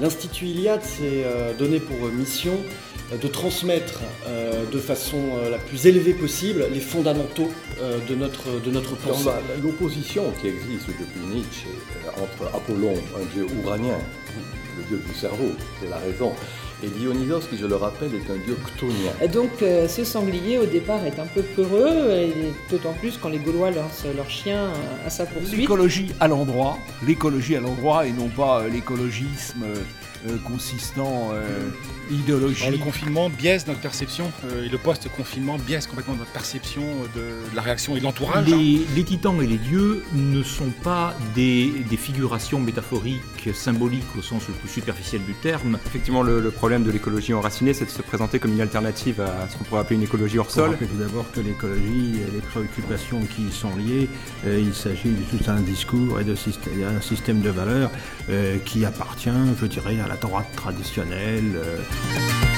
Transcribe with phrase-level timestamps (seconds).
[0.00, 1.24] L'Institut Iliade s'est
[1.58, 2.56] donné pour mission
[3.10, 4.00] de transmettre
[4.70, 5.18] de façon
[5.50, 7.50] la plus élevée possible les fondamentaux
[8.08, 9.30] de notre, de notre pensée.
[9.62, 11.68] L'opposition qui existe depuis Nietzsche
[12.22, 13.98] entre Apollon, un dieu ouranien,
[14.76, 15.52] le dieu du cerveau,
[15.82, 16.32] de la raison,
[16.82, 19.12] et Dionysos, qui je le rappelle, est un dieu chtonien.
[19.32, 22.32] Donc euh, ce sanglier au départ est un peu peureux, et
[22.70, 24.72] d'autant plus quand les Gaulois lancent leur chien
[25.04, 25.58] à sa poursuite.
[25.58, 29.64] L'écologie à l'endroit, l'écologie à l'endroit et non pas euh, l'écologisme
[30.26, 31.30] euh, consistant
[32.10, 32.70] idéologie.
[32.70, 34.30] le confinement biaise notre perception
[34.64, 36.82] et le post-confinement biaise complètement notre perception
[37.14, 38.46] de, la réaction et de l'entourage.
[38.46, 43.20] Les, titans et les dieux ne sont pas des, figurations métaphoriques,
[43.54, 45.78] symboliques au sens le plus superficiel du terme.
[45.86, 49.56] Effectivement, le, problème de l'écologie enracinée, c'est de se présenter comme une alternative à ce
[49.56, 50.76] qu'on pourrait appeler une écologie hors sol.
[50.78, 54.08] Tout d'abord que l'écologie et les préoccupations qui y sont liées,
[54.46, 56.34] euh, il s'agit de tout un discours et de
[56.84, 57.90] un système de valeurs
[58.30, 61.56] euh, qui appartient, je dirais, à la droite traditionnelle.
[61.56, 62.57] Euh.